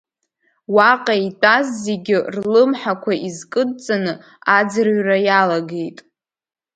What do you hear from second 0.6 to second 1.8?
Уаҟа итәаз